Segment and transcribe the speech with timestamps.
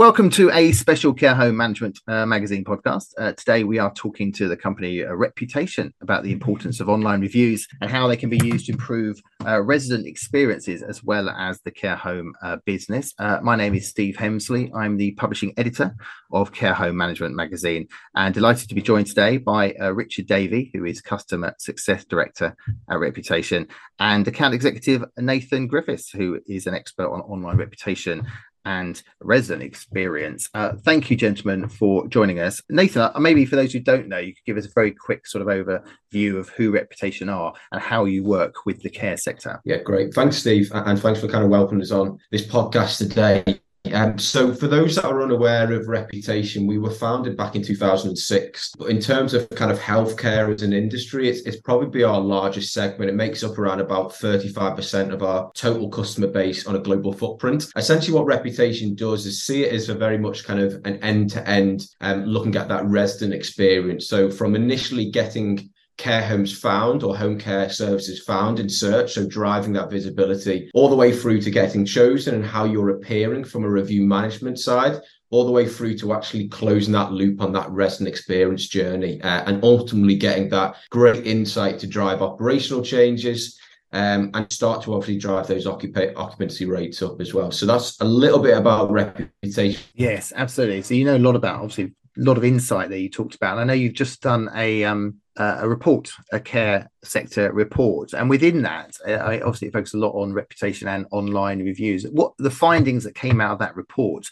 [0.00, 3.12] Welcome to a special care home management uh, magazine podcast.
[3.18, 7.20] Uh, today, we are talking to the company uh, Reputation about the importance of online
[7.20, 11.60] reviews and how they can be used to improve uh, resident experiences as well as
[11.66, 13.12] the care home uh, business.
[13.18, 14.74] Uh, my name is Steve Hemsley.
[14.74, 15.94] I'm the publishing editor
[16.32, 20.86] of Care Home Management magazine and delighted to be joined today by Richard Davey, who
[20.86, 22.56] is customer success director
[22.88, 28.26] at Reputation, and account executive Nathan Griffiths, who is an expert on online reputation
[28.64, 30.48] and resident experience.
[30.54, 32.60] Uh, thank you, gentlemen, for joining us.
[32.68, 35.26] Nathan, uh, maybe for those who don't know, you could give us a very quick
[35.26, 39.60] sort of overview of who Reputation are and how you work with the care sector.
[39.64, 40.14] Yeah, great.
[40.14, 43.60] Thanks, Steve, and thanks for kind of welcoming us on this podcast today.
[43.92, 48.72] Um, so, for those that are unaware of Reputation, we were founded back in 2006.
[48.78, 52.74] But in terms of kind of healthcare as an industry, it's, it's probably our largest
[52.74, 53.10] segment.
[53.10, 57.72] It makes up around about 35% of our total customer base on a global footprint.
[57.74, 61.30] Essentially, what Reputation does is see it as a very much kind of an end
[61.30, 64.08] to end, looking at that resident experience.
[64.08, 65.70] So, from initially getting
[66.00, 69.12] care homes found or home care services found in search.
[69.12, 73.44] So driving that visibility all the way through to getting chosen and how you're appearing
[73.44, 77.52] from a review management side, all the way through to actually closing that loop on
[77.52, 83.58] that resident experience journey uh, and ultimately getting that great insight to drive operational changes.
[83.92, 87.50] Um, and start to obviously drive those occupa- occupancy rates up as well.
[87.50, 89.82] So that's a little bit about reputation.
[89.94, 90.82] Yes, absolutely.
[90.82, 93.58] So you know a lot about obviously a lot of insight that you talked about.
[93.58, 98.12] And I know you've just done a um, uh, a report, a care sector report,
[98.12, 102.04] and within that, I obviously it focuses a lot on reputation and online reviews.
[102.04, 104.26] What the findings that came out of that report?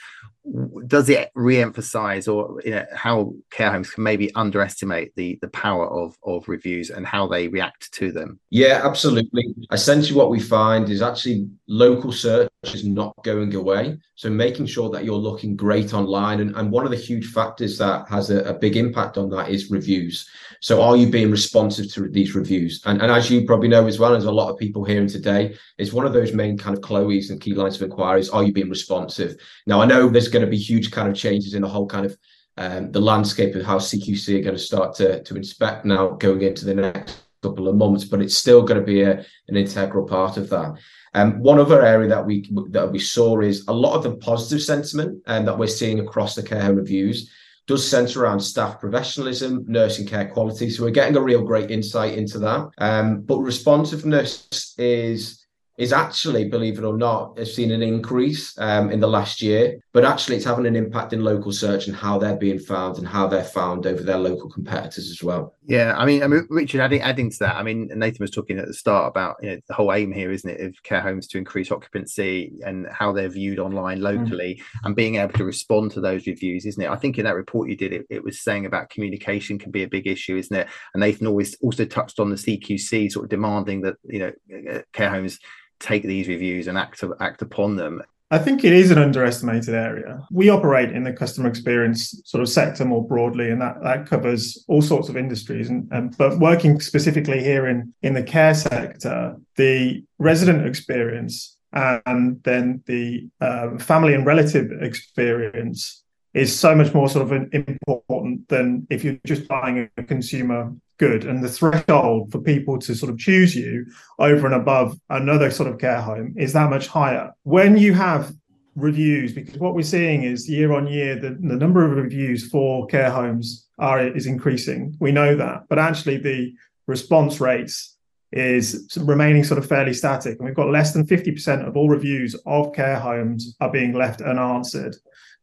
[0.87, 5.87] Does it re-emphasize or you know, how care homes can maybe underestimate the the power
[5.89, 8.39] of of reviews and how they react to them?
[8.51, 9.55] Yeah, absolutely.
[9.73, 13.99] Essentially, what we find is actually local search is not going away.
[14.15, 17.78] So making sure that you're looking great online, and, and one of the huge factors
[17.78, 20.28] that has a, a big impact on that is reviews.
[20.61, 22.83] So are you being responsive to these reviews?
[22.84, 25.56] And, and as you probably know as well as a lot of people hearing today,
[25.78, 28.28] is one of those main kind of KLOEs and key lines of inquiries.
[28.31, 29.37] Are you being responsive?
[29.67, 32.06] Now I know there's going to be huge kind of changes in the whole kind
[32.06, 32.16] of
[32.56, 36.43] um, the landscape of how CQC are going to start to, to inspect now going
[36.43, 40.06] into the next couple of months, but it's still going to be a, an integral
[40.06, 40.75] part of that.
[41.15, 44.62] Um, one other area that we that we saw is a lot of the positive
[44.62, 47.31] sentiment um, that we're seeing across the care home reviews
[47.66, 50.71] does centre around staff professionalism, nursing care quality.
[50.71, 52.71] So we're getting a real great insight into that.
[52.78, 55.38] Um, but responsiveness is
[55.78, 59.78] is actually, believe it or not, has seen an increase um, in the last year.
[59.93, 63.06] But actually, it's having an impact in local search and how they're being found and
[63.06, 65.55] how they're found over their local competitors as well.
[65.66, 68.59] Yeah, I mean, I mean, Richard, adding adding to that, I mean, Nathan was talking
[68.59, 71.28] at the start about you know the whole aim here, isn't it, of care homes
[71.28, 74.81] to increase occupancy and how they're viewed online locally, mm.
[74.84, 76.91] and being able to respond to those reviews, isn't it?
[76.91, 79.84] I think in that report you did, it, it was saying about communication can be
[79.84, 80.66] a big issue, isn't it?
[80.93, 84.33] And Nathan always also touched on the CQC sort of demanding that you know
[84.72, 85.39] uh, care homes
[85.81, 90.27] take these reviews and act act upon them I think it is an underestimated area.
[90.31, 94.65] We operate in the customer experience sort of sector more broadly, and that, that covers
[94.69, 95.71] all sorts of industries.
[95.71, 102.43] And, and but working specifically here in, in the care sector, the resident experience and
[102.45, 106.03] then the uh, family and relative experience
[106.34, 111.25] is so much more sort of important than if you're just buying a consumer good.
[111.25, 113.87] And the threshold for people to sort of choose you
[114.19, 117.33] over and above another sort of care home is that much higher.
[117.44, 118.33] When you have
[118.75, 122.87] reviews because what we're seeing is year on year the, the number of reviews for
[122.87, 124.97] care homes are is increasing.
[125.00, 125.65] We know that.
[125.69, 126.53] But actually the
[126.87, 127.97] response rates
[128.33, 132.37] is remaining sort of fairly static and we've got less than 50% of all reviews
[132.44, 134.94] of care homes are being left unanswered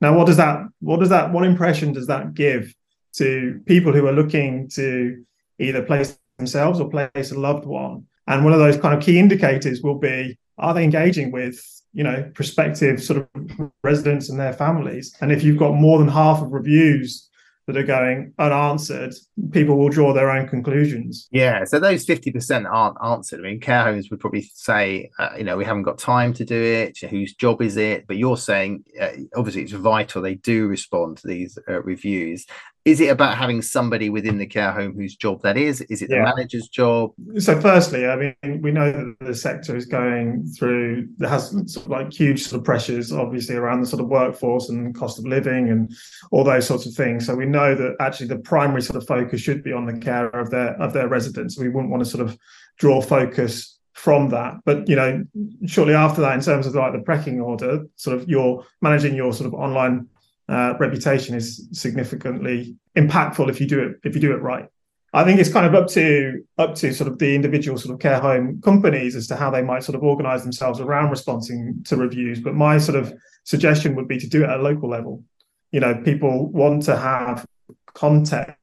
[0.01, 2.73] now what does that what does that what impression does that give
[3.15, 5.23] to people who are looking to
[5.59, 8.05] either place themselves or place a loved one.
[8.27, 11.61] And one of those kind of key indicators will be are they engaging with
[11.93, 15.15] you know prospective sort of residents and their families?
[15.21, 17.24] And if you've got more than half of reviews
[17.67, 19.13] that are going unanswered,
[19.51, 21.27] people will draw their own conclusions.
[21.31, 23.39] Yeah, so those 50% aren't answered.
[23.39, 26.45] I mean, care homes would probably say, uh, you know, we haven't got time to
[26.45, 26.97] do it.
[27.09, 28.05] Whose job is it?
[28.07, 32.45] But you're saying, uh, obviously, it's vital they do respond to these uh, reviews
[32.85, 35.81] is it about having somebody within the care home whose job that is?
[35.81, 36.25] Is it the yeah.
[36.25, 37.13] manager's job?
[37.39, 41.85] So, firstly, I mean, we know that the sector is going through, there has sort
[41.85, 45.25] of like huge sort of pressures, obviously, around the sort of workforce and cost of
[45.25, 45.91] living and
[46.29, 47.25] all those sorts of things.
[47.25, 50.27] So, we know that actually the primary sort of focus should be on the care
[50.27, 51.57] of their of their residents.
[51.57, 52.37] We wouldn't want to sort of
[52.77, 54.55] draw focus from that.
[54.63, 55.23] But you know,
[55.65, 59.33] shortly after that, in terms of like the pecking order, sort of you're managing your
[59.33, 60.07] sort of online
[60.47, 64.67] uh, reputation is significantly impactful if you do it if you do it right.
[65.15, 68.01] I think it's kind of up to up to sort of the individual sort of
[68.01, 71.95] care home companies as to how they might sort of organize themselves around responding to
[71.95, 72.41] reviews.
[72.41, 73.13] But my sort of
[73.45, 75.23] suggestion would be to do it at a local level.
[75.71, 77.45] You know, people want to have
[77.93, 78.57] context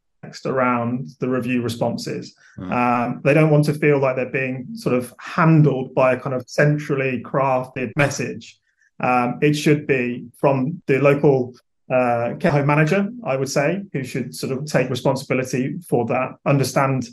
[0.45, 2.35] around the review responses.
[2.59, 2.71] Mm.
[2.71, 6.35] Um, they don't want to feel like they're being sort of handled by a kind
[6.35, 8.61] of centrally crafted message.
[9.01, 11.55] Um, it should be from the local
[11.93, 16.37] uh, care home manager, I would say, who should sort of take responsibility for that,
[16.47, 17.07] understand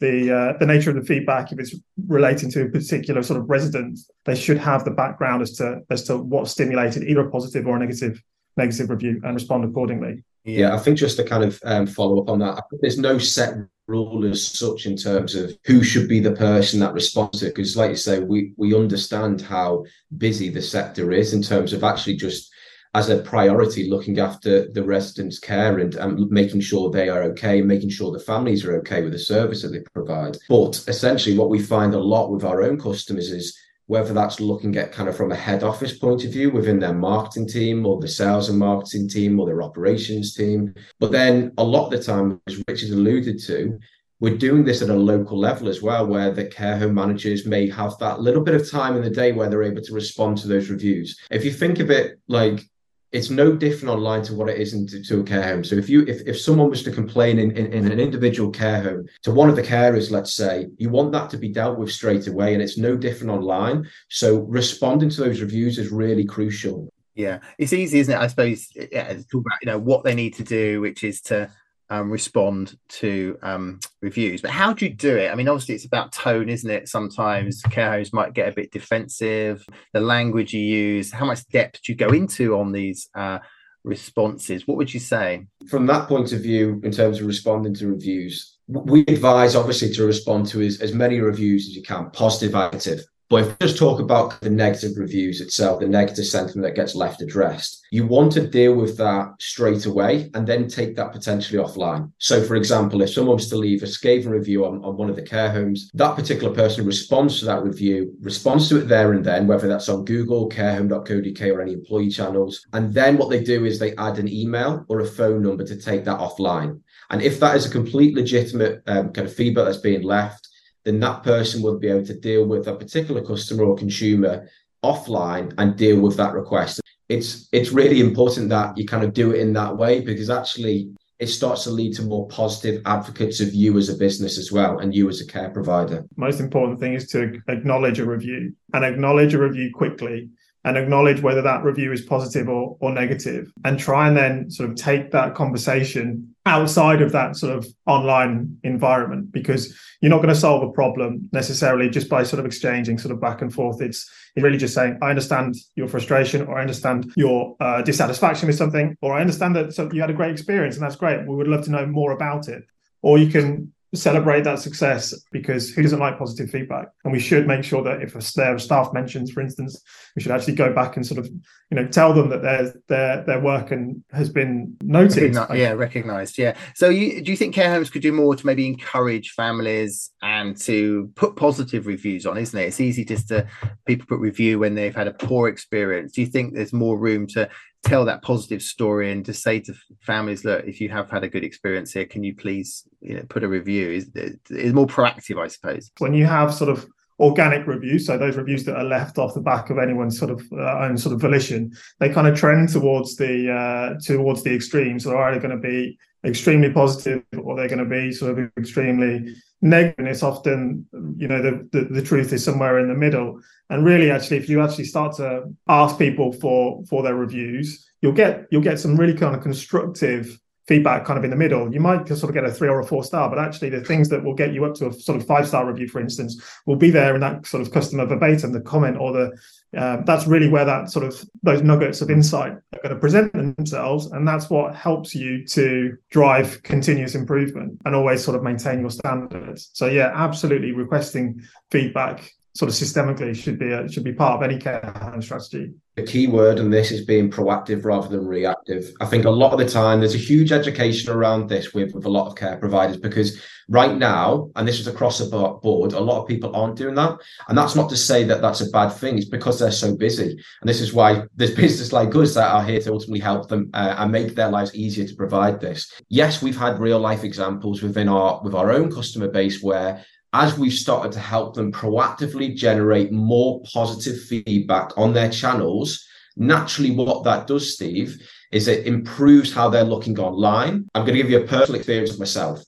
[0.00, 1.52] the uh, the nature of the feedback.
[1.52, 1.74] If it's
[2.06, 6.04] relating to a particular sort of resident, they should have the background as to as
[6.04, 8.22] to what stimulated either a positive or a negative
[8.56, 10.24] negative review and respond accordingly.
[10.44, 13.56] Yeah, I think just to kind of um, follow up on that, there's no set
[13.88, 17.54] rule as such in terms of who should be the person that responds to it.
[17.54, 19.84] Because, like you say, we we understand how
[20.18, 22.52] busy the sector is in terms of actually just
[22.96, 27.60] as a priority looking after the residents' care and, and making sure they are okay,
[27.60, 30.38] making sure the families are okay with the service that they provide.
[30.48, 33.54] But essentially, what we find a lot with our own customers is
[33.84, 36.94] whether that's looking at kind of from a head office point of view within their
[36.94, 40.74] marketing team or the sales and marketing team or their operations team.
[40.98, 43.78] But then a lot of the time, as Richard alluded to,
[44.20, 47.68] we're doing this at a local level as well, where the care home managers may
[47.68, 50.48] have that little bit of time in the day where they're able to respond to
[50.48, 51.20] those reviews.
[51.30, 52.66] If you think of it like
[53.12, 55.64] it's no different online to what it is into to a care home.
[55.64, 58.82] So if you if, if someone was to complain in, in, in, an individual care
[58.82, 61.92] home to one of the carers, let's say, you want that to be dealt with
[61.92, 63.88] straight away, and it's no different online.
[64.08, 66.92] So responding to those reviews is really crucial.
[67.14, 68.18] Yeah, it's easy, isn't it?
[68.18, 68.68] I suppose.
[68.74, 71.50] Yeah, talk about you know what they need to do, which is to
[71.90, 74.42] um, respond to um, reviews.
[74.42, 75.30] But how do you do it?
[75.30, 76.88] I mean, obviously, it's about tone, isn't it?
[76.88, 79.64] Sometimes care homes might get a bit defensive.
[79.92, 83.38] The language you use, how much depth you go into on these uh,
[83.84, 84.66] responses?
[84.66, 85.46] What would you say?
[85.68, 90.04] From that point of view, in terms of responding to reviews, we advise obviously to
[90.04, 93.04] respond to as, as many reviews as you can, positive, negative.
[93.28, 96.94] But if we just talk about the negative reviews itself, the negative sentiment that gets
[96.94, 101.58] left addressed, you want to deal with that straight away and then take that potentially
[101.58, 102.12] offline.
[102.18, 105.16] So, for example, if someone was to leave a scathing review on, on one of
[105.16, 109.24] the care homes, that particular person responds to that review, responds to it there and
[109.24, 112.64] then, whether that's on Google, carehome.co.uk, or any employee channels.
[112.72, 115.76] And then what they do is they add an email or a phone number to
[115.76, 116.80] take that offline.
[117.10, 120.48] And if that is a complete legitimate um, kind of feedback that's being left,
[120.86, 124.48] then that person will be able to deal with a particular customer or consumer
[124.84, 126.80] offline and deal with that request.
[127.08, 130.88] It's it's really important that you kind of do it in that way because actually
[131.18, 134.78] it starts to lead to more positive advocates of you as a business as well
[134.78, 136.04] and you as a care provider.
[136.16, 140.28] Most important thing is to acknowledge a review and acknowledge a review quickly
[140.64, 144.70] and acknowledge whether that review is positive or, or negative and try and then sort
[144.70, 150.34] of take that conversation outside of that sort of online environment because you're not going
[150.34, 153.82] to solve a problem necessarily just by sort of exchanging sort of back and forth.
[153.82, 158.46] It's, it's really just saying i understand your frustration or i understand your uh, dissatisfaction
[158.46, 161.26] with something or i understand that so you had a great experience and that's great.
[161.26, 162.64] We would love to know more about it.
[163.02, 166.88] Or you can celebrate that success because who doesn't like positive feedback?
[167.04, 169.80] And we should make sure that if a staff mentions, for instance,
[170.14, 173.24] we should actually go back and sort of, you know, tell them that their their
[173.24, 175.34] their work and has been noted.
[175.34, 176.38] Recognize, yeah, recognised.
[176.38, 176.56] Yeah.
[176.74, 180.56] So, you, do you think care homes could do more to maybe encourage families and
[180.62, 182.38] to put positive reviews on?
[182.38, 182.64] Isn't it?
[182.64, 183.46] It's easy just to
[183.86, 186.12] people put review when they've had a poor experience.
[186.12, 187.48] Do you think there's more room to
[187.86, 191.28] tell that positive story and to say to families, look, if you have had a
[191.28, 193.90] good experience here, can you please you know, put a review?
[193.90, 194.10] Is
[194.50, 195.90] is more proactive, I suppose.
[195.98, 196.86] When you have sort of
[197.18, 200.42] organic reviews, so those reviews that are left off the back of anyone's sort of
[200.52, 205.04] uh, own sort of volition, they kind of trend towards the uh, towards the extremes.
[205.04, 208.50] So they're either going to be extremely positive or they're going to be sort of
[208.58, 209.94] extremely negative.
[209.98, 213.40] And it's often, you know, the, the, the truth is somewhere in the middle.
[213.70, 218.12] And really, actually, if you actually start to ask people for for their reviews, you'll
[218.12, 221.72] get you'll get some really kind of constructive feedback kind of in the middle.
[221.72, 224.08] You might sort of get a three or a four star, but actually the things
[224.08, 226.76] that will get you up to a sort of five star review, for instance, will
[226.76, 229.38] be there in that sort of customer verbatim, the comment or the
[229.76, 233.32] uh, that's really where that sort of those nuggets of insight are going to present
[233.32, 238.80] themselves, and that's what helps you to drive continuous improvement and always sort of maintain
[238.80, 239.70] your standards.
[239.74, 244.42] So yeah, absolutely requesting feedback sort of systemically should be a, should be part of
[244.42, 244.80] any care
[245.20, 245.72] strategy.
[245.96, 248.92] The key word in this is being proactive rather than reactive.
[249.00, 252.06] I think a lot of the time there's a huge education around this with, with
[252.06, 256.00] a lot of care providers because right now, and this is across the board, a
[256.00, 257.18] lot of people aren't doing that.
[257.48, 259.18] And that's not to say that that's a bad thing.
[259.18, 260.30] It's because they're so busy.
[260.60, 263.70] And this is why there's business like us that are here to ultimately help them
[263.74, 265.92] uh, and make their lives easier to provide this.
[266.08, 270.04] Yes, we've had real life examples within our with our own customer base where
[270.36, 276.04] as we've started to help them proactively generate more positive feedback on their channels,
[276.36, 278.20] naturally what that does, Steve,
[278.52, 280.86] is it improves how they're looking online.
[280.94, 282.62] I'm going to give you a personal experience of myself.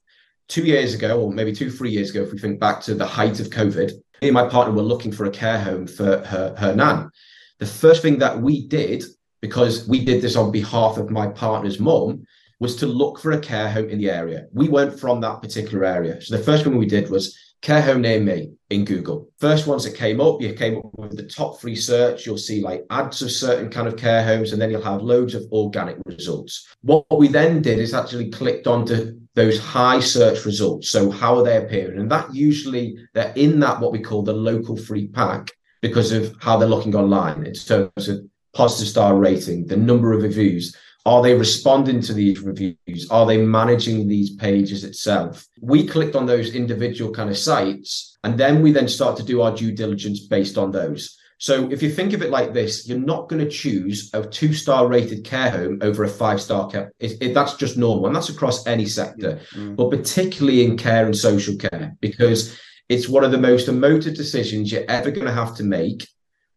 [0.48, 3.06] Two years ago, or maybe two, three years ago, if we think back to the
[3.06, 6.54] height of COVID, me and my partner were looking for a care home for her,
[6.56, 7.10] her nan.
[7.58, 9.04] The first thing that we did,
[9.42, 12.24] because we did this on behalf of my partner's mum,
[12.60, 14.46] was to look for a care home in the area.
[14.52, 16.20] We weren't from that particular area.
[16.22, 19.28] So the first thing we did was care home near me in Google.
[19.38, 22.26] First ones that came up, you came up with the top three search.
[22.26, 25.34] You'll see like ads of certain kind of care homes, and then you'll have loads
[25.34, 26.68] of organic results.
[26.82, 30.90] What we then did is actually clicked onto those high search results.
[30.90, 32.00] So how are they appearing?
[32.00, 35.50] And that usually they're in that what we call the local three pack
[35.80, 38.20] because of how they're looking online in terms of
[38.52, 40.76] positive star rating, the number of reviews.
[41.08, 43.08] Are they responding to these reviews?
[43.10, 45.46] Are they managing these pages itself?
[45.58, 49.40] We clicked on those individual kind of sites, and then we then start to do
[49.40, 51.18] our due diligence based on those.
[51.38, 54.52] So if you think of it like this, you're not going to choose a two
[54.52, 56.92] star rated care home over a five star care.
[57.00, 59.76] It, it, that's just normal, and that's across any sector, mm-hmm.
[59.76, 62.60] but particularly in care and social care, because
[62.90, 66.06] it's one of the most emotive decisions you're ever going to have to make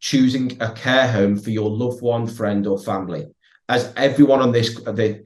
[0.01, 3.27] choosing a care home for your loved one, friend, or family
[3.71, 4.77] as everyone on this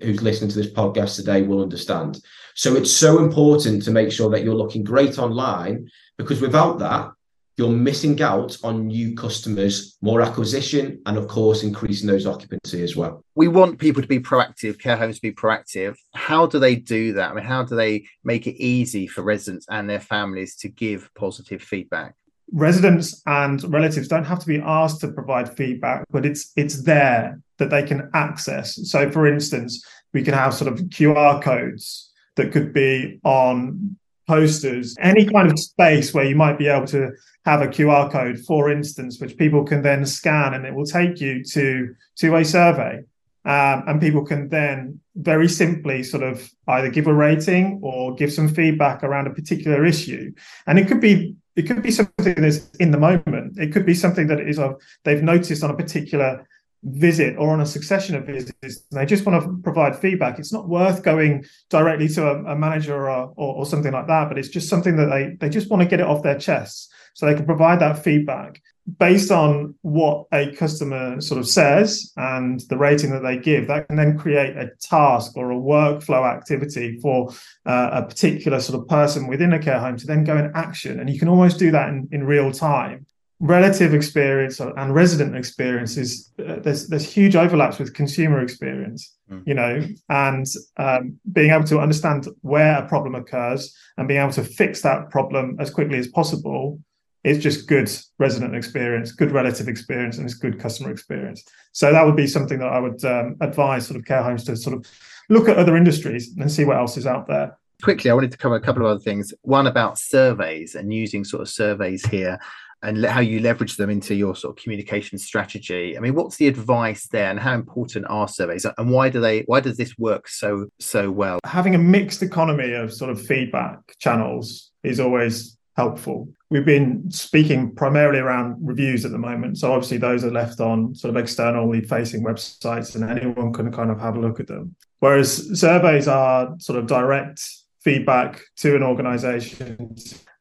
[0.04, 2.22] who's listening to this podcast today will understand.
[2.54, 7.12] So it's so important to make sure that you're looking great online because without that,
[7.58, 12.96] you're missing out on new customers, more acquisition, and of course, increasing those occupancy as
[12.96, 13.24] well.
[13.34, 15.96] We want people to be proactive, care homes to be proactive.
[16.14, 17.32] How do they do that?
[17.32, 21.10] I mean, how do they make it easy for residents and their families to give
[21.16, 22.14] positive feedback?
[22.52, 27.42] residents and relatives don't have to be asked to provide feedback but it's it's there
[27.58, 28.80] that they can access.
[28.90, 33.98] So for instance we can have sort of qr codes that could be on
[34.28, 37.12] posters any kind of space where you might be able to
[37.46, 41.20] have a qr code for instance which people can then scan and it will take
[41.20, 43.02] you to to a survey.
[43.46, 48.34] Um, and people can then very simply sort of either give a rating or give
[48.34, 50.34] some feedback around a particular issue.
[50.66, 53.60] And it could be it could be something that's in the moment.
[53.60, 54.60] It could be something that is
[55.04, 56.46] they've noticed on a particular
[56.86, 60.54] visit or on a succession of visits and they just want to provide feedback it's
[60.54, 64.38] not worth going directly to a, a manager or, or, or, something like that but
[64.38, 67.26] it's just something that they they just want to get it off their chests so
[67.26, 68.62] they can provide that feedback
[69.00, 73.88] based on what a customer sort of says and the rating that they give, that
[73.88, 77.32] can then create a task or a workflow activity for
[77.66, 81.00] uh, a particular sort of person within a care home to then go in action.
[81.00, 83.08] And you can almost do that in, in real time.
[83.40, 89.44] Relative experience and resident experience is uh, there's there's huge overlaps with consumer experience, mm.
[89.46, 90.46] you know, and
[90.78, 95.10] um, being able to understand where a problem occurs and being able to fix that
[95.10, 96.80] problem as quickly as possible
[97.26, 101.44] it's just good resident experience, good relative experience, and it's good customer experience.
[101.72, 104.56] So that would be something that I would um, advise sort of care homes to
[104.56, 104.86] sort of
[105.28, 107.58] look at other industries and see what else is out there.
[107.84, 109.34] Quickly, I wanted to cover a couple of other things.
[109.42, 112.40] One about surveys and using sort of surveys here
[112.82, 115.98] and how you leverage them into your sort of communication strategy.
[115.98, 119.42] I mean, what's the advice there, and how important are surveys, and why do they?
[119.42, 121.40] Why does this work so so well?
[121.46, 126.30] Having a mixed economy of sort of feedback channels is always helpful.
[126.50, 129.58] We've been speaking primarily around reviews at the moment.
[129.58, 133.92] So obviously those are left on sort of externally facing websites and anyone can kind
[133.92, 134.76] of have a look at them.
[135.00, 137.44] Whereas surveys are sort of direct
[137.86, 139.96] feedback to an organization.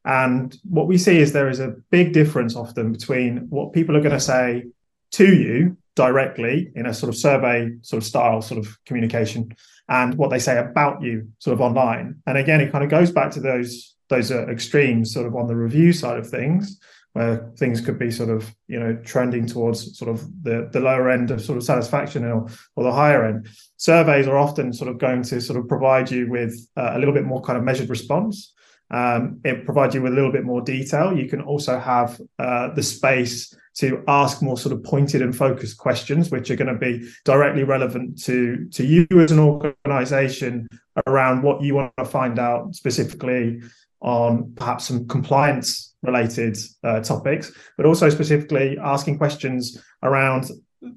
[0.07, 4.01] And what we see is there is a big difference often between what people are
[4.01, 4.65] going to say
[5.13, 9.55] to you directly in a sort of survey sort of style sort of communication
[9.89, 12.17] and what they say about you sort of online.
[12.27, 15.47] And again, it kind of goes back to those those are extremes sort of on
[15.47, 16.79] the review side of things
[17.15, 21.09] where things could be sort of you know trending towards sort of the the lower
[21.09, 23.49] end of sort of satisfaction or, or the higher end.
[23.77, 27.15] Surveys are often sort of going to sort of provide you with uh, a little
[27.15, 28.53] bit more kind of measured response.
[28.91, 31.17] Um, it provides you with a little bit more detail.
[31.17, 35.79] You can also have uh, the space to ask more sort of pointed and focused
[35.79, 40.69] questions which are going to be directly relevant to to you as an organization
[41.07, 43.61] around what you want to find out specifically
[44.01, 50.51] on perhaps some compliance related uh, topics, but also specifically asking questions around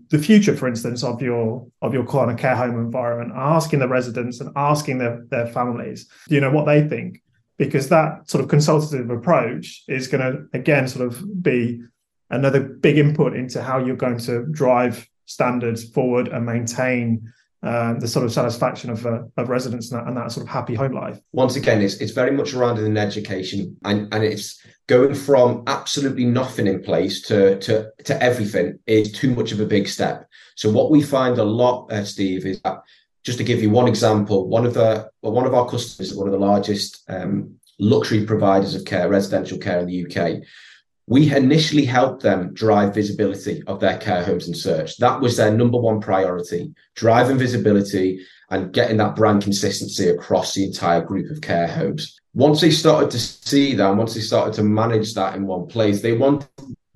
[0.09, 4.41] the future, for instance, of your of your of care home environment, asking the residents
[4.41, 7.21] and asking their, their families, you know, what they think,
[7.57, 11.81] because that sort of consultative approach is going to again sort of be
[12.29, 17.31] another big input into how you're going to drive standards forward and maintain
[17.63, 20.51] um, the sort of satisfaction of, uh, of residents and that, and that, sort of
[20.51, 21.19] happy home life.
[21.31, 26.25] Once again, it's, it's very much around in education and, and it's going from absolutely
[26.25, 30.27] nothing in place to, to, to everything is too much of a big step.
[30.55, 32.81] So what we find a lot, uh, Steve, is that
[33.23, 36.27] just to give you one example, one of the well, one of our customers, one
[36.27, 40.43] of the largest um, luxury providers of care, residential care in the UK,
[41.07, 44.97] we initially helped them drive visibility of their care homes and search.
[44.97, 50.65] That was their number one priority, driving visibility and getting that brand consistency across the
[50.65, 52.19] entire group of care homes.
[52.33, 56.01] Once they started to see that, once they started to manage that in one place,
[56.01, 56.47] they wanted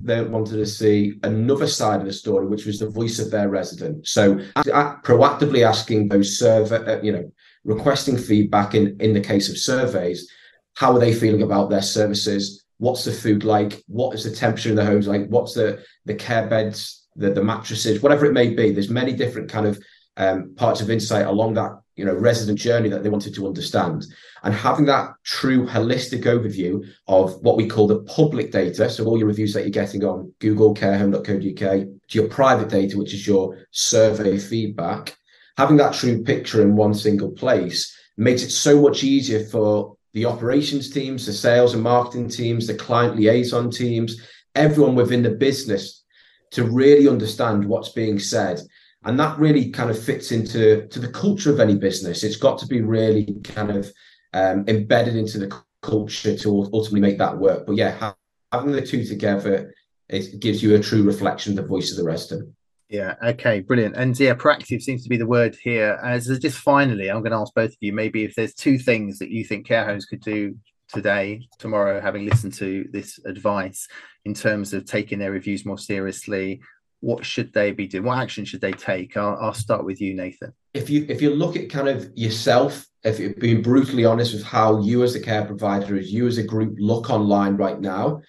[0.03, 3.49] they wanted to see another side of the story, which was the voice of their
[3.49, 4.07] resident.
[4.07, 7.31] So proactively asking those survey, uh, you know,
[7.63, 10.29] requesting feedback in in the case of surveys,
[10.73, 12.60] how are they feeling about their services?
[12.81, 13.83] What's the food like?
[13.85, 15.27] What is the temperature in the homes like?
[15.27, 18.71] What's the the care beds the, the mattresses whatever it may be?
[18.71, 19.79] There's many different kind of
[20.17, 24.05] um, parts of insight along that you know resident journey that they wanted to understand.
[24.43, 29.19] And having that true holistic overview of what we call the public data so all
[29.19, 31.71] your reviews that you're getting on google carehome.co.uk
[32.07, 35.15] to your private data which is your survey feedback
[35.57, 40.25] having that true picture in one single place makes it so much easier for the
[40.25, 44.21] operations teams, the sales and marketing teams, the client liaison teams,
[44.55, 46.03] everyone within the business
[46.51, 48.61] to really understand what's being said.
[49.03, 52.23] And that really kind of fits into to the culture of any business.
[52.23, 53.91] It's got to be really kind of
[54.33, 57.65] um, embedded into the culture to ultimately make that work.
[57.65, 58.13] But yeah,
[58.51, 59.73] having the two together,
[60.09, 62.53] it gives you a true reflection of the voice of the resident.
[62.91, 63.15] Yeah.
[63.23, 63.61] Okay.
[63.61, 63.95] Brilliant.
[63.95, 65.97] And yeah, proactive seems to be the word here.
[66.03, 68.77] As uh, just finally, I'm going to ask both of you maybe if there's two
[68.77, 70.57] things that you think care homes could do
[70.89, 73.87] today, tomorrow, having listened to this advice
[74.25, 76.59] in terms of taking their reviews more seriously.
[76.99, 78.03] What should they be doing?
[78.03, 79.15] What action should they take?
[79.15, 80.51] I'll, I'll start with you, Nathan.
[80.73, 84.43] If you if you look at kind of yourself, if you're being brutally honest with
[84.43, 88.21] how you as a care provider, as you as a group look online right now,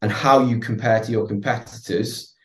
[0.00, 2.35] and how you compare to your competitors,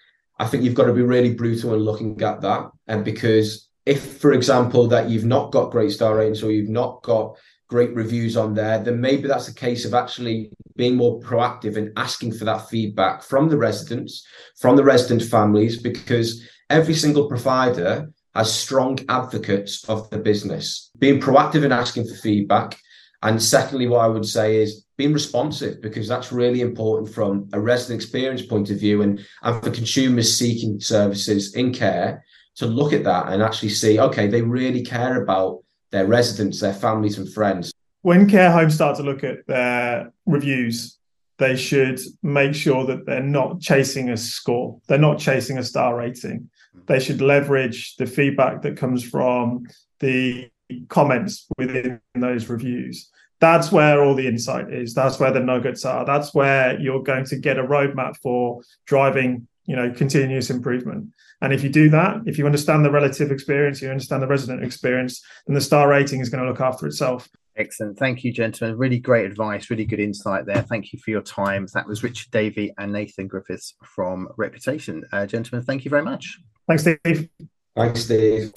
[0.41, 2.71] I think you've got to be really brutal in looking at that.
[2.87, 7.03] And because if, for example, that you've not got great star ratings or you've not
[7.03, 11.77] got great reviews on there, then maybe that's a case of actually being more proactive
[11.77, 14.25] and asking for that feedback from the residents,
[14.59, 20.89] from the resident families, because every single provider has strong advocates of the business.
[20.97, 22.79] Being proactive in asking for feedback.
[23.21, 27.59] And secondly, what I would say is being responsive because that's really important from a
[27.59, 32.93] resident experience point of view and, and for consumers seeking services in care to look
[32.93, 37.33] at that and actually see okay they really care about their residents their families and
[37.33, 37.73] friends.
[38.03, 40.99] When care homes start to look at their reviews
[41.39, 44.79] they should make sure that they're not chasing a score.
[44.85, 46.47] They're not chasing a star rating.
[46.85, 49.63] They should leverage the feedback that comes from
[49.99, 50.51] the
[50.89, 53.09] comments within those reviews
[53.41, 57.25] that's where all the insight is that's where the nuggets are that's where you're going
[57.25, 61.09] to get a roadmap for driving you know continuous improvement
[61.41, 64.63] and if you do that if you understand the relative experience you understand the resident
[64.63, 67.27] experience then the star rating is going to look after itself
[67.57, 67.99] Excellent.
[67.99, 68.77] Thank you, gentlemen.
[68.77, 70.61] Really great advice, really good insight there.
[70.61, 71.67] Thank you for your time.
[71.73, 75.03] That was Richard Davey and Nathan Griffiths from Reputation.
[75.11, 76.39] Uh, gentlemen, thank you very much.
[76.67, 77.29] Thanks, Steve.
[77.75, 78.53] Thanks, Steve.